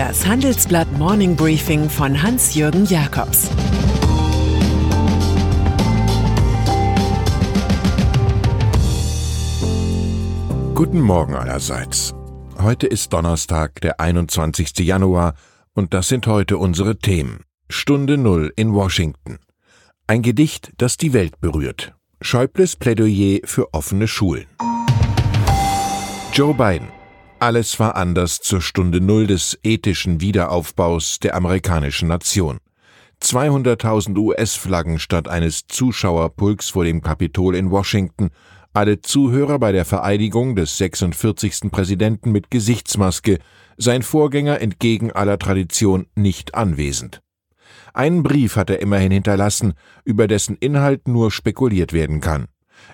Das 0.00 0.26
Handelsblatt 0.26 0.90
Morning 0.96 1.36
Briefing 1.36 1.90
von 1.90 2.22
Hans-Jürgen 2.22 2.86
Jakobs 2.86 3.50
Guten 10.74 11.02
Morgen 11.02 11.34
allerseits. 11.34 12.14
Heute 12.58 12.86
ist 12.86 13.12
Donnerstag, 13.12 13.82
der 13.82 14.00
21. 14.00 14.78
Januar, 14.78 15.34
und 15.74 15.92
das 15.92 16.08
sind 16.08 16.26
heute 16.26 16.56
unsere 16.56 16.96
Themen. 16.96 17.44
Stunde 17.68 18.16
Null 18.16 18.54
in 18.56 18.72
Washington. 18.72 19.38
Ein 20.06 20.22
Gedicht, 20.22 20.72
das 20.78 20.96
die 20.96 21.12
Welt 21.12 21.42
berührt. 21.42 21.92
Schäubles 22.22 22.76
Plädoyer 22.76 23.40
für 23.44 23.74
offene 23.74 24.08
Schulen. 24.08 24.46
Joe 26.32 26.54
Biden. 26.54 26.88
Alles 27.42 27.80
war 27.80 27.96
anders 27.96 28.40
zur 28.40 28.60
Stunde 28.60 29.00
Null 29.00 29.26
des 29.26 29.58
ethischen 29.62 30.20
Wiederaufbaus 30.20 31.20
der 31.20 31.34
amerikanischen 31.34 32.06
Nation. 32.06 32.58
200.000 33.22 34.14
US-Flaggen 34.18 34.98
statt 34.98 35.26
eines 35.26 35.66
Zuschauerpulks 35.66 36.68
vor 36.68 36.84
dem 36.84 37.00
Kapitol 37.00 37.56
in 37.56 37.70
Washington, 37.70 38.28
alle 38.74 39.00
Zuhörer 39.00 39.58
bei 39.58 39.72
der 39.72 39.86
Vereidigung 39.86 40.54
des 40.54 40.76
46. 40.76 41.70
Präsidenten 41.70 42.30
mit 42.30 42.50
Gesichtsmaske, 42.50 43.38
sein 43.78 44.02
Vorgänger 44.02 44.60
entgegen 44.60 45.10
aller 45.10 45.38
Tradition 45.38 46.08
nicht 46.14 46.54
anwesend. 46.54 47.22
Einen 47.94 48.22
Brief 48.22 48.56
hat 48.56 48.68
er 48.68 48.82
immerhin 48.82 49.12
hinterlassen, 49.12 49.72
über 50.04 50.28
dessen 50.28 50.56
Inhalt 50.56 51.08
nur 51.08 51.30
spekuliert 51.30 51.94
werden 51.94 52.20
kann. 52.20 52.48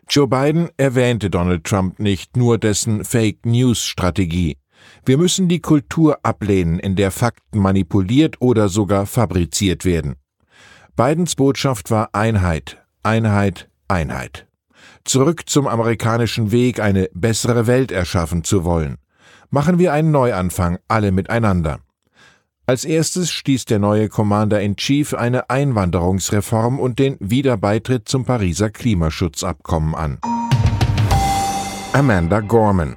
Joe 0.08 0.28
Biden 0.28 0.68
erwähnte 0.76 1.30
Donald 1.30 1.64
Trump 1.64 1.98
nicht, 1.98 2.36
nur 2.36 2.58
dessen 2.58 3.04
Fake 3.04 3.44
News 3.44 3.82
Strategie. 3.82 4.56
Wir 5.04 5.18
müssen 5.18 5.48
die 5.48 5.60
Kultur 5.60 6.18
ablehnen, 6.22 6.78
in 6.78 6.96
der 6.96 7.10
Fakten 7.10 7.58
manipuliert 7.58 8.36
oder 8.40 8.68
sogar 8.68 9.06
fabriziert 9.06 9.84
werden. 9.84 10.16
Bidens 10.96 11.34
Botschaft 11.34 11.90
war 11.90 12.10
Einheit, 12.14 12.78
Einheit, 13.02 13.68
Einheit. 13.88 14.46
Zurück 15.04 15.48
zum 15.48 15.66
amerikanischen 15.66 16.52
Weg, 16.52 16.80
eine 16.80 17.08
bessere 17.14 17.66
Welt 17.66 17.92
erschaffen 17.92 18.44
zu 18.44 18.64
wollen. 18.64 18.96
Machen 19.50 19.78
wir 19.78 19.92
einen 19.92 20.10
Neuanfang, 20.10 20.78
alle 20.88 21.12
miteinander. 21.12 21.80
Als 22.68 22.84
erstes 22.84 23.30
stieß 23.30 23.66
der 23.66 23.78
neue 23.78 24.08
Commander-in-Chief 24.08 25.14
eine 25.14 25.50
Einwanderungsreform 25.50 26.80
und 26.80 26.98
den 26.98 27.16
Wiederbeitritt 27.20 28.08
zum 28.08 28.24
Pariser 28.24 28.70
Klimaschutzabkommen 28.70 29.94
an. 29.94 30.18
Amanda 31.92 32.40
Gorman. 32.40 32.96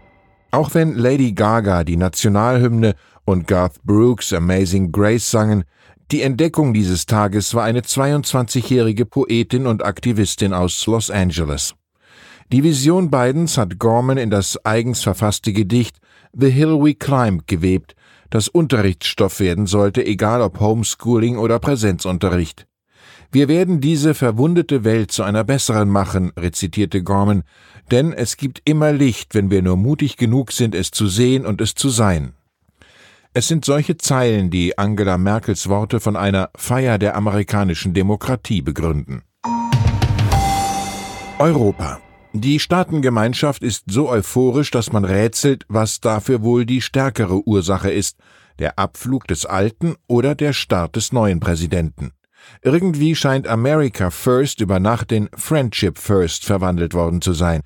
Auch 0.49 0.73
wenn 0.73 0.95
Lady 0.95 1.33
Gaga 1.33 1.83
die 1.83 1.97
Nationalhymne 1.97 2.95
und 3.25 3.45
Garth 3.45 3.83
Brooks 3.83 4.33
Amazing 4.33 4.91
Grace 4.91 5.29
sangen, 5.29 5.63
die 6.11 6.23
Entdeckung 6.23 6.73
dieses 6.73 7.05
Tages 7.05 7.53
war 7.53 7.65
eine 7.65 7.81
22-jährige 7.81 9.05
Poetin 9.05 9.67
und 9.67 9.85
Aktivistin 9.85 10.51
aus 10.51 10.83
Los 10.87 11.11
Angeles. 11.11 11.75
Die 12.51 12.63
Vision 12.63 13.11
Bidens 13.11 13.59
hat 13.59 13.77
Gorman 13.77 14.17
in 14.17 14.31
das 14.31 14.65
eigens 14.65 15.03
verfasste 15.03 15.53
Gedicht 15.53 15.97
The 16.33 16.49
Hill 16.49 16.81
We 16.81 16.95
Climb 16.95 17.45
gewebt, 17.45 17.95
das 18.31 18.47
Unterrichtsstoff 18.47 19.39
werden 19.39 19.67
sollte, 19.67 20.03
egal 20.03 20.41
ob 20.41 20.59
Homeschooling 20.59 21.37
oder 21.37 21.59
Präsenzunterricht. 21.59 22.65
Wir 23.31 23.49
werden 23.49 23.81
diese 23.81 24.15
verwundete 24.15 24.83
Welt 24.83 25.11
zu 25.11 25.21
einer 25.21 25.43
besseren 25.43 25.89
machen, 25.89 26.31
rezitierte 26.35 27.03
Gorman, 27.03 27.43
denn 27.91 28.13
es 28.13 28.35
gibt 28.35 28.67
immer 28.67 28.93
Licht, 28.93 29.35
wenn 29.35 29.51
wir 29.51 29.61
nur 29.61 29.77
mutig 29.77 30.17
genug 30.17 30.51
sind, 30.51 30.73
es 30.73 30.89
zu 30.89 31.05
sehen 31.05 31.45
und 31.45 31.61
es 31.61 31.75
zu 31.75 31.89
sein. 31.89 32.33
Es 33.31 33.47
sind 33.47 33.63
solche 33.63 33.97
Zeilen, 33.97 34.49
die 34.49 34.75
Angela 34.75 35.19
Merkels 35.19 35.69
Worte 35.69 35.99
von 35.99 36.15
einer 36.15 36.49
Feier 36.55 36.97
der 36.97 37.15
amerikanischen 37.15 37.93
Demokratie 37.93 38.63
begründen. 38.63 39.21
Europa. 41.37 41.99
Die 42.33 42.59
Staatengemeinschaft 42.59 43.63
ist 43.63 43.85
so 43.87 44.07
euphorisch, 44.07 44.69
dass 44.69 44.93
man 44.93 45.03
rätselt, 45.03 45.65
was 45.67 45.99
dafür 45.99 46.43
wohl 46.43 46.63
die 46.63 46.81
stärkere 46.81 47.47
Ursache 47.47 47.89
ist, 47.89 48.17
der 48.59 48.77
Abflug 48.77 49.25
des 49.27 49.47
alten 49.47 49.95
oder 50.07 50.35
der 50.35 50.53
Start 50.53 50.95
des 50.95 51.11
neuen 51.11 51.39
Präsidenten. 51.39 52.11
Irgendwie 52.61 53.15
scheint 53.15 53.47
America 53.47 54.11
First 54.11 54.61
über 54.61 54.79
Nacht 54.79 55.11
in 55.11 55.27
Friendship 55.35 55.97
First 55.97 56.45
verwandelt 56.45 56.93
worden 56.93 57.21
zu 57.21 57.33
sein. 57.33 57.61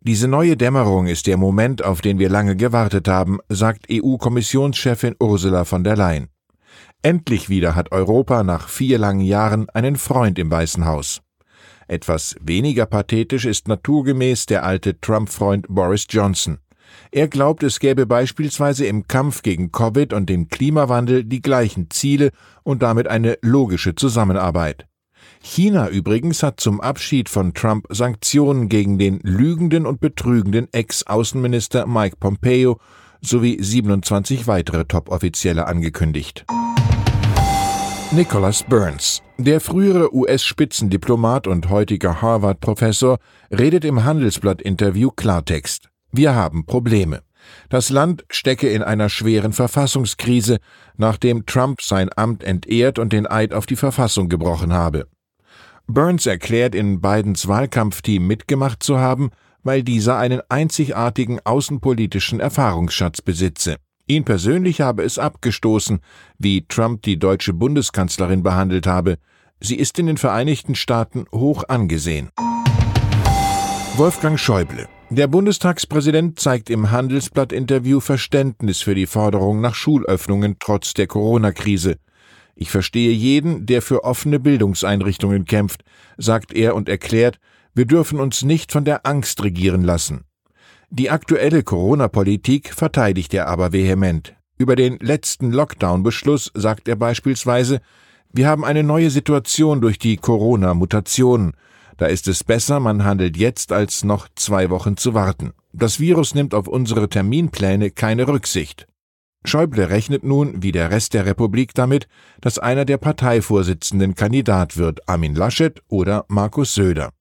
Diese 0.00 0.26
neue 0.26 0.56
Dämmerung 0.56 1.06
ist 1.06 1.28
der 1.28 1.36
Moment, 1.36 1.84
auf 1.84 2.00
den 2.00 2.18
wir 2.18 2.28
lange 2.28 2.56
gewartet 2.56 3.06
haben, 3.06 3.38
sagt 3.48 3.86
EU-Kommissionschefin 3.88 5.14
Ursula 5.20 5.64
von 5.64 5.84
der 5.84 5.96
Leyen. 5.96 6.28
Endlich 7.02 7.48
wieder 7.48 7.76
hat 7.76 7.92
Europa 7.92 8.42
nach 8.42 8.68
vier 8.68 8.98
langen 8.98 9.20
Jahren 9.20 9.68
einen 9.70 9.94
Freund 9.94 10.40
im 10.40 10.50
Weißen 10.50 10.86
Haus. 10.86 11.22
Etwas 11.88 12.36
weniger 12.40 12.86
pathetisch 12.86 13.44
ist 13.44 13.68
naturgemäß 13.68 14.46
der 14.46 14.64
alte 14.64 15.00
Trump-Freund 15.00 15.66
Boris 15.68 16.06
Johnson. 16.08 16.58
Er 17.10 17.28
glaubt, 17.28 17.62
es 17.62 17.80
gäbe 17.80 18.06
beispielsweise 18.06 18.86
im 18.86 19.06
Kampf 19.06 19.42
gegen 19.42 19.72
Covid 19.72 20.12
und 20.12 20.28
den 20.28 20.48
Klimawandel 20.48 21.24
die 21.24 21.42
gleichen 21.42 21.90
Ziele 21.90 22.30
und 22.62 22.82
damit 22.82 23.08
eine 23.08 23.38
logische 23.42 23.94
Zusammenarbeit. 23.94 24.86
China 25.42 25.88
übrigens 25.88 26.42
hat 26.42 26.60
zum 26.60 26.80
Abschied 26.80 27.28
von 27.28 27.52
Trump 27.54 27.86
Sanktionen 27.90 28.68
gegen 28.68 28.98
den 28.98 29.18
lügenden 29.22 29.86
und 29.86 30.00
betrügenden 30.00 30.68
Ex-Außenminister 30.72 31.86
Mike 31.86 32.16
Pompeo 32.18 32.78
sowie 33.20 33.58
27 33.60 34.46
weitere 34.46 34.84
Top-Offizielle 34.84 35.66
angekündigt. 35.66 36.44
Nicholas 38.14 38.62
Burns, 38.62 39.22
der 39.38 39.58
frühere 39.58 40.14
US-Spitzendiplomat 40.14 41.46
und 41.46 41.70
heutiger 41.70 42.20
Harvard-Professor, 42.20 43.18
redet 43.50 43.86
im 43.86 44.04
Handelsblatt-Interview 44.04 45.10
Klartext. 45.12 45.88
Wir 46.10 46.34
haben 46.34 46.66
Probleme. 46.66 47.22
Das 47.70 47.88
Land 47.88 48.26
stecke 48.28 48.68
in 48.68 48.82
einer 48.82 49.08
schweren 49.08 49.54
Verfassungskrise, 49.54 50.58
nachdem 50.98 51.46
Trump 51.46 51.80
sein 51.80 52.10
Amt 52.14 52.44
entehrt 52.44 52.98
und 52.98 53.14
den 53.14 53.26
Eid 53.26 53.54
auf 53.54 53.64
die 53.64 53.76
Verfassung 53.76 54.28
gebrochen 54.28 54.74
habe. 54.74 55.06
Burns 55.86 56.26
erklärt, 56.26 56.74
in 56.74 57.00
Bidens 57.00 57.48
Wahlkampfteam 57.48 58.26
mitgemacht 58.26 58.82
zu 58.82 58.98
haben, 58.98 59.30
weil 59.62 59.82
dieser 59.82 60.18
einen 60.18 60.42
einzigartigen 60.50 61.40
außenpolitischen 61.42 62.40
Erfahrungsschatz 62.40 63.22
besitze. 63.22 63.78
Ihn 64.06 64.24
persönlich 64.24 64.80
habe 64.80 65.04
es 65.04 65.18
abgestoßen, 65.18 66.00
wie 66.38 66.66
Trump 66.66 67.02
die 67.02 67.18
deutsche 67.18 67.52
Bundeskanzlerin 67.52 68.42
behandelt 68.42 68.86
habe. 68.86 69.18
Sie 69.60 69.76
ist 69.76 69.98
in 69.98 70.06
den 70.06 70.16
Vereinigten 70.16 70.74
Staaten 70.74 71.24
hoch 71.32 71.64
angesehen. 71.68 72.30
Wolfgang 73.96 74.38
Schäuble. 74.38 74.88
Der 75.10 75.26
Bundestagspräsident 75.26 76.40
zeigt 76.40 76.70
im 76.70 76.90
Handelsblatt-Interview 76.90 78.00
Verständnis 78.00 78.80
für 78.80 78.94
die 78.94 79.06
Forderung 79.06 79.60
nach 79.60 79.74
Schulöffnungen 79.74 80.56
trotz 80.58 80.94
der 80.94 81.06
Corona-Krise. 81.06 81.96
Ich 82.54 82.70
verstehe 82.70 83.12
jeden, 83.12 83.66
der 83.66 83.82
für 83.82 84.04
offene 84.04 84.40
Bildungseinrichtungen 84.40 85.44
kämpft, 85.44 85.84
sagt 86.16 86.54
er 86.54 86.74
und 86.74 86.88
erklärt, 86.88 87.38
wir 87.74 87.84
dürfen 87.84 88.20
uns 88.20 88.42
nicht 88.42 88.72
von 88.72 88.84
der 88.84 89.06
Angst 89.06 89.42
regieren 89.42 89.82
lassen. 89.82 90.24
Die 90.94 91.08
aktuelle 91.08 91.62
Corona-Politik 91.62 92.74
verteidigt 92.74 93.32
er 93.32 93.48
aber 93.48 93.72
vehement. 93.72 94.34
Über 94.58 94.76
den 94.76 94.98
letzten 94.98 95.50
Lockdown-Beschluss 95.50 96.50
sagt 96.52 96.86
er 96.86 96.96
beispielsweise, 96.96 97.80
wir 98.30 98.46
haben 98.46 98.62
eine 98.62 98.82
neue 98.82 99.08
Situation 99.08 99.80
durch 99.80 99.98
die 99.98 100.18
Corona-Mutation. 100.18 101.54
Da 101.96 102.06
ist 102.08 102.28
es 102.28 102.44
besser, 102.44 102.78
man 102.78 103.06
handelt 103.06 103.38
jetzt, 103.38 103.72
als 103.72 104.04
noch 104.04 104.28
zwei 104.36 104.68
Wochen 104.68 104.98
zu 104.98 105.14
warten. 105.14 105.54
Das 105.72 105.98
Virus 105.98 106.34
nimmt 106.34 106.52
auf 106.52 106.68
unsere 106.68 107.08
Terminpläne 107.08 107.90
keine 107.90 108.28
Rücksicht. 108.28 108.86
Schäuble 109.46 109.88
rechnet 109.88 110.24
nun, 110.24 110.62
wie 110.62 110.72
der 110.72 110.90
Rest 110.90 111.14
der 111.14 111.24
Republik, 111.24 111.72
damit, 111.72 112.06
dass 112.42 112.58
einer 112.58 112.84
der 112.84 112.98
Parteivorsitzenden 112.98 114.14
Kandidat 114.14 114.76
wird, 114.76 115.08
Armin 115.08 115.34
Laschet 115.34 115.82
oder 115.88 116.26
Markus 116.28 116.74
Söder. 116.74 117.14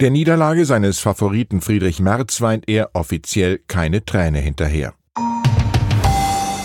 Der 0.00 0.10
Niederlage 0.10 0.64
seines 0.64 1.00
Favoriten 1.00 1.60
Friedrich 1.60 2.00
Merz 2.00 2.40
weint 2.40 2.68
er 2.68 2.90
offiziell 2.94 3.58
keine 3.66 4.04
Träne 4.04 4.38
hinterher. 4.38 4.94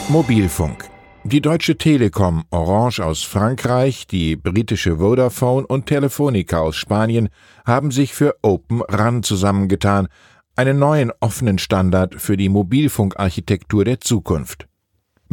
Mobilfunk. 0.10 0.89
Die 1.25 1.39
Deutsche 1.39 1.77
Telekom, 1.77 2.44
Orange 2.50 3.00
aus 3.00 3.24
Frankreich, 3.24 4.07
die 4.07 4.36
britische 4.36 4.98
Vodafone 4.98 5.65
und 5.65 5.86
Telefonica 5.86 6.60
aus 6.60 6.75
Spanien 6.75 7.30
haben 7.65 7.92
sich 7.92 8.13
für 8.13 8.36
Open 8.42 8.81
RAN 8.81 9.24
zusammengetan, 9.24 10.10
einen 10.56 10.77
neuen 10.80 11.12
offenen 11.21 11.60
Standard 11.60 12.15
für 12.21 12.36
die 12.36 12.50
Mobilfunkarchitektur 12.50 13.86
der 13.86 14.01
Zukunft. 14.01 14.68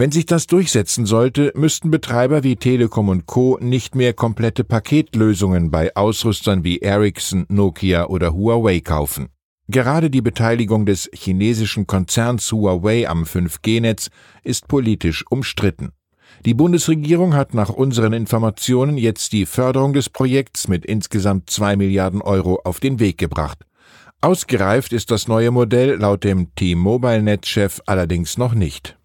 Wenn 0.01 0.13
sich 0.13 0.25
das 0.25 0.47
durchsetzen 0.47 1.05
sollte, 1.05 1.53
müssten 1.55 1.91
Betreiber 1.91 2.43
wie 2.43 2.57
Telekom 2.57 3.11
und 3.11 3.27
Co. 3.27 3.59
nicht 3.61 3.95
mehr 3.95 4.15
komplette 4.15 4.65
Paketlösungen 4.65 5.71
bei 5.71 5.95
Ausrüstern 5.95 6.65
wie 6.65 6.79
Ericsson, 6.79 7.45
Nokia 7.51 8.07
oder 8.07 8.33
Huawei 8.33 8.81
kaufen. 8.81 9.29
Gerade 9.69 10.09
die 10.09 10.23
Beteiligung 10.23 10.87
des 10.87 11.11
chinesischen 11.13 11.87
Konzerns 11.87 12.51
Huawei 12.51 13.11
am 13.11 13.25
5G-Netz 13.25 14.09
ist 14.43 14.69
politisch 14.69 15.23
umstritten. 15.29 15.91
Die 16.47 16.55
Bundesregierung 16.55 17.35
hat 17.35 17.53
nach 17.53 17.69
unseren 17.69 18.15
Informationen 18.15 18.97
jetzt 18.97 19.35
die 19.35 19.45
Förderung 19.45 19.93
des 19.93 20.09
Projekts 20.09 20.67
mit 20.67 20.87
insgesamt 20.87 21.51
zwei 21.51 21.77
Milliarden 21.77 22.23
Euro 22.23 22.59
auf 22.65 22.81
den 22.81 23.01
Weg 23.01 23.19
gebracht. 23.19 23.67
Ausgereift 24.23 24.95
ist 24.95 25.11
das 25.11 25.29
neue 25.29 25.51
Modell 25.51 25.97
laut 25.97 26.25
dem 26.25 26.55
T-Mobile-Netzchef 26.55 27.83
allerdings 27.85 28.39
noch 28.39 28.55
nicht. 28.55 28.97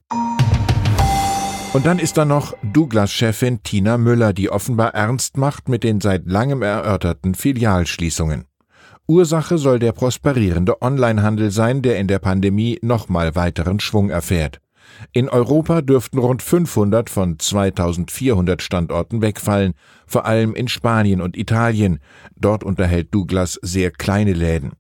Und 1.76 1.86
dann 1.86 2.00
ist 2.00 2.16
da 2.16 2.24
noch 2.24 2.56
Douglas-Chefin 2.64 3.62
Tina 3.62 3.98
Müller, 3.98 4.32
die 4.32 4.50
offenbar 4.50 4.94
ernst 4.94 5.36
macht 5.36 5.68
mit 5.68 5.84
den 5.84 6.00
seit 6.00 6.26
langem 6.26 6.62
erörterten 6.62 7.36
Filialschließungen. 7.36 8.46
Ursache 9.08 9.58
soll 9.58 9.80
der 9.80 9.92
prosperierende 9.92 10.82
Onlinehandel 10.82 11.52
sein, 11.52 11.82
der 11.82 12.00
in 12.00 12.08
der 12.08 12.20
Pandemie 12.20 12.80
nochmal 12.82 13.36
weiteren 13.36 13.82
Schwung 13.82 14.10
erfährt. 14.10 14.62
In 15.12 15.28
Europa 15.28 15.82
dürften 15.82 16.18
rund 16.18 16.42
500 16.42 17.10
von 17.10 17.40
2400 17.40 18.62
Standorten 18.62 19.22
wegfallen, 19.22 19.74
vor 20.08 20.26
allem 20.26 20.56
in 20.56 20.70
Spanien 20.70 21.20
und 21.20 21.36
Italien. 21.36 22.00
Dort 22.38 22.64
unterhält 22.64 23.14
Douglas 23.14 23.60
sehr 23.62 23.92
kleine 23.92 24.32
Läden. 24.32 24.72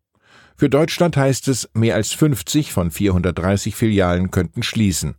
Für 0.56 0.69
Deutschland 0.69 1.18
heißt 1.18 1.50
es, 1.50 1.69
mehr 1.74 1.95
als 1.95 2.13
50 2.13 2.71
von 2.71 2.89
430 2.89 3.75
Filialen 3.75 4.31
könnten 4.31 4.63
schließen. 4.63 5.15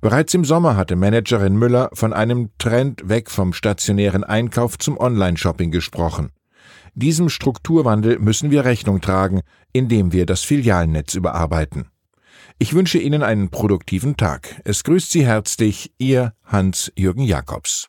Bereits 0.00 0.34
im 0.34 0.44
Sommer 0.44 0.76
hatte 0.76 0.96
Managerin 0.96 1.56
Müller 1.56 1.90
von 1.92 2.12
einem 2.12 2.50
Trend 2.58 3.08
weg 3.08 3.30
vom 3.30 3.52
stationären 3.52 4.24
Einkauf 4.24 4.78
zum 4.78 4.98
Online-Shopping 4.98 5.70
gesprochen. 5.70 6.30
Diesem 6.94 7.28
Strukturwandel 7.28 8.18
müssen 8.18 8.50
wir 8.50 8.64
Rechnung 8.64 9.00
tragen, 9.00 9.40
indem 9.72 10.12
wir 10.12 10.26
das 10.26 10.42
Filialnetz 10.42 11.14
überarbeiten. 11.14 11.86
Ich 12.58 12.74
wünsche 12.74 12.98
Ihnen 12.98 13.22
einen 13.22 13.50
produktiven 13.50 14.16
Tag. 14.16 14.60
Es 14.64 14.84
grüßt 14.84 15.10
Sie 15.10 15.26
herzlich 15.26 15.92
Ihr 15.98 16.34
Hans-Jürgen 16.44 17.24
Jakobs. 17.24 17.88